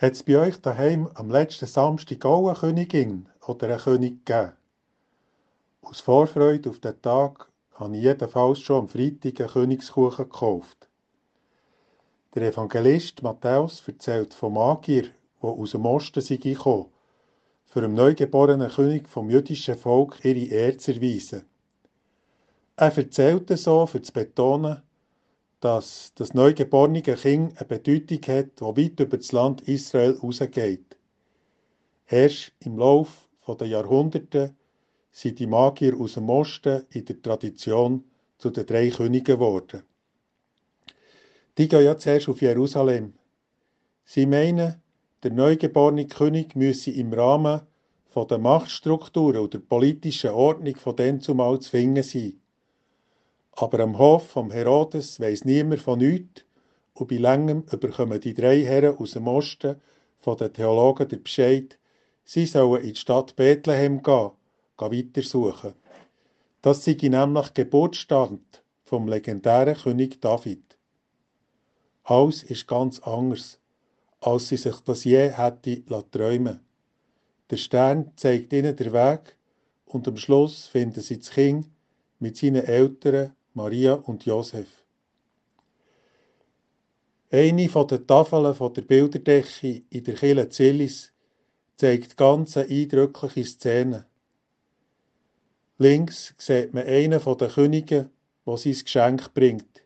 Hat 0.00 0.12
es 0.12 0.22
bei 0.22 0.38
euch 0.38 0.60
daheim 0.60 1.08
am 1.14 1.28
letzten 1.28 1.66
Samstag 1.66 2.24
auch 2.24 2.46
eine 2.46 2.56
Königin 2.56 3.28
oder 3.44 3.66
einen 3.66 3.80
König 3.80 4.24
gegeben? 4.24 4.52
Aus 5.82 5.98
Vorfreude 5.98 6.70
auf 6.70 6.78
den 6.78 7.02
Tag 7.02 7.48
habe 7.74 7.96
ich 7.96 8.04
jedenfalls 8.04 8.60
schon 8.60 8.82
am 8.82 8.88
Freitag 8.88 9.40
einen 9.40 9.50
Königskuchen 9.50 10.26
gekauft. 10.26 10.88
Der 12.32 12.52
Evangelist 12.52 13.24
Matthäus 13.24 13.82
erzählt 13.88 14.34
vom 14.34 14.54
Magier, 14.54 15.08
der 15.42 15.50
aus 15.50 15.72
dem 15.72 15.84
Osten 15.84 16.22
gekommen 16.40 16.92
für 17.64 17.80
dem 17.80 17.94
neugeborenen 17.94 18.70
König 18.70 19.08
vom 19.08 19.28
jüdischen 19.28 19.76
Volk 19.76 20.24
ihre 20.24 20.46
Ehre 20.46 20.76
zu 20.76 20.94
erweisen. 20.94 21.44
Er 22.76 22.96
erzählt 22.96 23.50
es 23.50 23.64
so, 23.64 23.80
um 23.80 24.04
zu 24.04 24.12
betonen, 24.12 24.80
dass 25.60 26.12
das 26.14 26.34
neugeborene 26.34 27.02
Kind 27.02 27.58
eine 27.58 27.66
Bedeutung 27.66 28.20
hat, 28.28 28.60
die 28.60 28.64
weit 28.64 29.00
über 29.00 29.16
das 29.16 29.32
Land 29.32 29.62
Israel 29.62 30.16
hinausgeht. 30.20 30.96
Erst 32.06 32.52
im 32.60 32.78
Lauf 32.78 33.28
der 33.48 33.66
Jahrhunderte 33.66 34.54
sind 35.10 35.38
die 35.38 35.46
Magier 35.46 35.98
aus 35.98 36.14
dem 36.14 36.28
Osten 36.28 36.86
in 36.90 37.04
der 37.04 37.20
Tradition 37.22 38.04
zu 38.36 38.50
den 38.50 38.66
drei 38.66 38.90
Königen 38.90 39.24
geworden. 39.24 39.82
Die 41.56 41.66
gehen 41.66 41.84
ja 41.84 41.98
zuerst 41.98 42.28
auf 42.28 42.40
Jerusalem. 42.40 43.14
Sie 44.04 44.26
meinen, 44.26 44.82
der 45.22 45.32
neugeborene 45.32 46.06
König 46.06 46.54
müsse 46.54 46.90
im 46.92 47.12
Rahmen 47.12 47.62
der 48.28 48.38
Machtstrukturen 48.38 49.42
und 49.42 49.54
der 49.54 49.60
politischen 49.60 50.30
Ordnung 50.30 50.74
von 50.74 50.96
dem 50.96 51.20
zumal 51.20 51.60
zu 51.60 51.70
finden 51.70 52.02
sein. 52.02 52.40
Aber 53.60 53.80
am 53.80 53.98
Hof 53.98 54.28
vom 54.28 54.52
Herodes 54.52 55.18
weiss 55.18 55.44
niemand 55.44 55.82
von 55.82 55.98
nichts 55.98 56.44
und 56.94 57.08
bei 57.08 57.16
langem 57.16 57.64
überkommen 57.72 58.20
die 58.20 58.32
drei 58.32 58.62
Herren 58.62 58.96
aus 58.98 59.12
dem 59.12 59.26
Osten 59.26 59.80
von 60.20 60.36
den 60.36 60.52
Theologen 60.52 61.08
den 61.08 61.24
Bescheid, 61.24 61.76
sie 62.24 62.46
sollen 62.46 62.82
in 62.82 62.90
die 62.90 63.00
Stadt 63.00 63.34
Bethlehem 63.34 64.00
gehen, 64.00 64.30
gehen 64.76 64.92
weitersuchen. 64.92 65.74
Das 66.62 66.84
sei 66.84 66.96
nämlich 67.02 67.52
Geburtsstand 67.52 68.62
vom 68.84 69.08
legendären 69.08 69.76
König 69.76 70.20
David. 70.20 70.78
Alles 72.04 72.44
ist 72.44 72.68
ganz 72.68 73.00
anders, 73.00 73.58
als 74.20 74.48
sie 74.48 74.56
sich 74.56 74.78
das 74.82 75.02
je 75.02 75.30
hätte 75.30 75.82
träumen 76.12 76.60
Der 77.50 77.56
Stern 77.56 78.12
zeigt 78.14 78.52
ihnen 78.52 78.76
den 78.76 78.92
Weg 78.92 79.34
und 79.84 80.06
am 80.06 80.16
Schluss 80.16 80.68
finden 80.68 81.00
sie 81.00 81.18
das 81.18 81.30
Kind 81.30 81.66
mit 82.20 82.36
seinen 82.36 82.64
Eltern 82.64 83.32
Maria 83.58 83.94
und 83.94 84.24
Josef. 84.24 84.68
Eine 87.32 87.66
den 87.66 88.06
Tafeln 88.06 88.72
der 88.72 88.82
Bilderdecke 88.82 89.82
in 89.90 90.04
der 90.04 90.14
Kille 90.14 90.48
Zillis 90.48 91.12
zeigt 91.76 92.16
ganz 92.16 92.56
eindrückliche 92.56 93.44
Szenen. 93.44 94.04
Links 95.78 96.34
sieht 96.38 96.72
man 96.72 96.86
einen 96.86 97.18
von 97.18 97.36
den 97.36 97.50
Königen, 97.50 98.10
der 98.46 98.56
sein 98.56 98.78
Geschenk 98.84 99.34
bringt. 99.34 99.82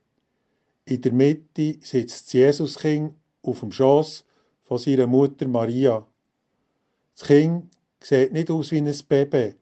In 0.84 1.00
der 1.00 1.12
Mitte 1.12 1.78
sitzt 1.81 2.27
das 2.27 2.33
Jesuskind 2.34 3.15
auf 3.41 3.61
dem 3.61 3.73
Schoß 3.73 4.23
von 4.65 4.78
seiner 4.78 5.06
Mutter 5.06 5.48
Maria. 5.48 6.06
Das 7.17 7.27
Kind 7.27 7.73
sieht 8.03 8.34
nicht 8.34 8.50
aus 8.50 8.70
wie 8.70 8.83
ein 8.83 8.95
Baby. 9.09 9.55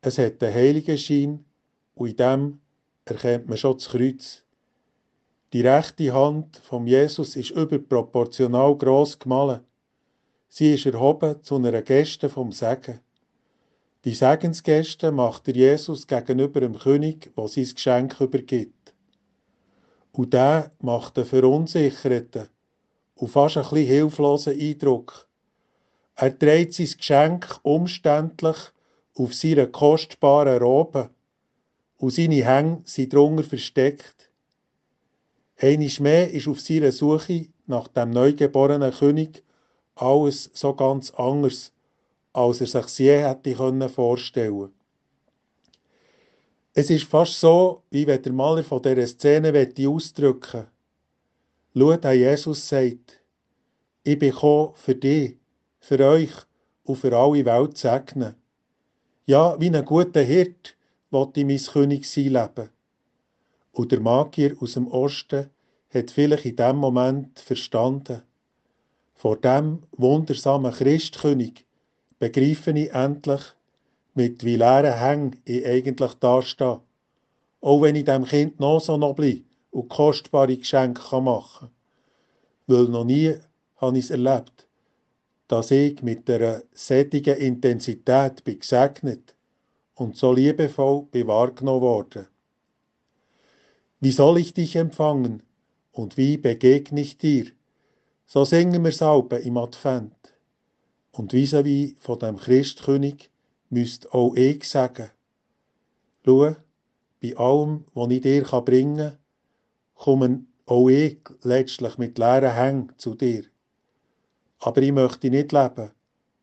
Es 0.00 0.18
hat 0.18 0.42
einen 0.42 0.54
Heiligenschein 0.54 1.44
und 1.94 2.08
in 2.08 2.16
dem 2.16 2.61
erkennt 3.04 3.48
man 3.48 3.58
schon 3.58 3.74
das 3.74 3.88
Kreuz. 3.88 4.42
Die 5.52 5.60
rechte 5.60 6.12
Hand 6.14 6.56
von 6.64 6.86
Jesus 6.86 7.36
ist 7.36 7.50
überproportional 7.50 8.76
gross 8.76 9.18
gemalt. 9.18 9.62
Sie 10.48 10.74
ist 10.74 10.86
erhoben 10.86 11.42
zu 11.42 11.56
einer 11.56 11.82
Geste 11.82 12.28
vom 12.28 12.52
Segen. 12.52 13.00
Die 14.04 14.14
Segensgeste 14.14 15.12
macht 15.12 15.46
der 15.46 15.54
Jesus 15.54 16.06
gegenüber 16.06 16.60
dem 16.60 16.78
König, 16.78 17.34
der 17.36 17.48
sein 17.48 17.68
Geschenk 17.74 18.20
übergibt. 18.20 18.94
Und 20.12 20.32
der 20.32 20.72
macht 20.80 21.16
den 21.16 21.24
Verunsicherten 21.24 22.48
und 23.14 23.28
fast 23.28 23.56
ein 23.56 23.62
bisschen 23.62 23.86
hilflosen 23.86 24.58
Eindruck. 24.58 25.28
Er 26.16 26.38
trägt 26.38 26.74
sein 26.74 26.94
Geschenk 26.96 27.60
umständlich 27.62 28.56
auf 29.14 29.34
seiner 29.34 29.66
kostbaren 29.66 30.62
Robe 30.62 31.10
und 32.02 32.10
seine 32.10 32.44
Hänge 32.44 32.82
sind 32.84 33.14
drunter 33.14 33.44
versteckt. 33.44 34.28
Einisch 35.56 36.00
mehr 36.00 36.28
ist 36.32 36.48
auf 36.48 36.60
seiner 36.60 36.90
Suche 36.90 37.46
nach 37.66 37.86
dem 37.86 38.10
neugeborenen 38.10 38.92
König 38.92 39.44
alles 39.94 40.50
so 40.52 40.74
ganz 40.74 41.12
anders, 41.12 41.72
als 42.32 42.60
er 42.60 42.66
sich 42.66 42.98
je 42.98 43.22
hätte 43.22 43.88
vorstellen 43.88 44.58
können. 44.58 44.74
Es 46.74 46.90
ist 46.90 47.04
fast 47.04 47.38
so, 47.38 47.84
wie 47.90 48.04
wenn 48.08 48.20
der 48.20 48.32
Maler 48.32 48.64
von 48.64 48.82
dieser 48.82 49.06
Szene 49.06 49.72
ausdrücken 49.86 50.66
Schau, 51.72 51.96
der 51.96 52.14
Jesus 52.14 52.68
sagt, 52.68 53.20
ich 54.02 54.18
bin 54.18 54.32
gekommen 54.32 54.72
für 54.74 54.96
dich, 54.96 55.36
für 55.78 56.00
euch 56.00 56.32
und 56.82 56.96
für 56.96 57.16
alle 57.16 57.44
Welt 57.44 57.76
zu 57.76 57.86
segnen. 57.86 58.34
Ja, 59.24 59.54
wie 59.60 59.70
ein 59.70 59.84
guter 59.84 60.22
Hirt, 60.22 60.74
wollte 61.12 61.40
ich 61.40 61.46
mein 61.46 61.58
König 61.58 62.06
sein 62.06 62.32
leben. 62.32 62.70
Und 63.72 63.92
der 63.92 64.00
Magier 64.00 64.56
aus 64.60 64.74
dem 64.74 64.88
Osten 64.88 65.50
hat 65.92 66.10
vielleicht 66.10 66.46
in 66.46 66.56
dem 66.56 66.76
Moment 66.76 67.38
verstanden. 67.38 68.22
Vor 69.14 69.36
dem 69.36 69.82
wundersamen 69.92 70.72
Christkönig 70.72 71.64
begreife 72.18 72.70
ich 72.72 72.92
endlich, 72.92 73.42
mit 74.14 74.44
wie 74.44 74.56
leeren 74.56 74.98
Hängen 74.98 75.36
ich 75.44 75.64
eigentlich 75.64 76.14
dastehe. 76.14 76.80
Auch 77.60 77.82
wenn 77.82 77.96
ich 77.96 78.04
dem 78.04 78.24
Kind 78.24 78.58
noch 78.58 78.80
so 78.80 78.96
noble 78.96 79.42
und 79.70 79.88
kostbare 79.88 80.56
Geschenke 80.56 81.20
machen 81.20 81.68
kann. 81.68 81.70
Weil 82.66 82.88
noch 82.88 83.04
nie 83.04 83.34
habe 83.76 83.98
ich 83.98 84.04
es 84.04 84.10
erlebt, 84.10 84.66
dass 85.48 85.70
ich 85.70 86.02
mit 86.02 86.28
einer 86.28 86.62
sättigen 86.72 87.36
Intensität 87.36 88.44
bin 88.44 88.58
gesegnet 88.58 89.34
und 89.94 90.16
so 90.16 90.32
liebevoll 90.32 91.06
bin 91.10 91.26
wahrgenommen 91.26 91.82
worden. 91.82 92.26
Wie 94.00 94.12
soll 94.12 94.38
ich 94.38 94.54
dich 94.54 94.76
empfangen 94.76 95.42
und 95.92 96.16
wie 96.16 96.36
begegne 96.36 97.00
ich 97.00 97.18
dir? 97.18 97.46
So 98.26 98.44
singen 98.44 98.82
wir 98.82 98.92
Salben 98.92 99.42
im 99.42 99.56
Advent. 99.56 100.14
Und 101.12 101.32
vis-à-vis 101.34 101.94
von 102.00 102.18
dem 102.18 102.38
Christkönig 102.38 103.30
müsst 103.68 104.12
auch 104.12 104.34
ich 104.34 104.68
sagen, 104.68 105.10
schau, 106.24 106.56
bei 107.20 107.36
allem, 107.36 107.84
was 107.92 108.10
ich 108.10 108.22
dir 108.22 108.42
bringen 108.42 108.96
kann, 108.96 109.18
komme 109.94 110.46
auch 110.66 110.88
ich 110.88 111.18
letztlich 111.42 111.98
mit 111.98 112.18
leeren 112.18 112.54
Hängen 112.54 112.92
zu 112.96 113.14
dir. 113.14 113.44
Aber 114.58 114.80
ich 114.80 114.92
möchte 114.92 115.30
nicht 115.30 115.52
leben, 115.52 115.90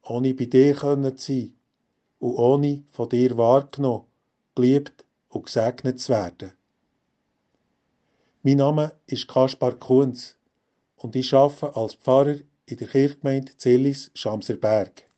ohne 0.04 0.34
bei 0.34 0.46
dir 0.46 0.76
zu 0.76 1.16
sein 1.18 1.59
und 2.20 2.36
ohne 2.36 2.84
von 2.92 3.10
dir 3.10 3.38
wahrgenommen, 3.38 4.06
geliebt 4.56 5.06
und 5.30 5.46
gesegnet 5.46 6.00
zu 6.00 6.14
werden. 6.14 6.54
Mein 8.44 8.58
Name 8.58 8.94
ist 9.08 9.28
Kaspar 9.28 9.74
Kunz 9.74 10.36
und 10.96 11.16
ich 11.16 11.34
arbeite 11.34 11.76
als 11.76 11.96
Pfarrer 11.96 12.38
in 12.66 12.78
der 12.78 12.88
Kirchgemeinde 12.88 13.56
Zillis 13.58 14.12
Schamserberg. 14.14 15.09